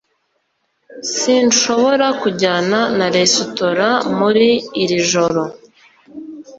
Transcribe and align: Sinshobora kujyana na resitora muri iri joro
Sinshobora 1.17 2.07
kujyana 2.21 2.79
na 2.97 3.07
resitora 3.15 3.87
muri 4.17 4.47
iri 4.81 4.97
joro 5.11 5.41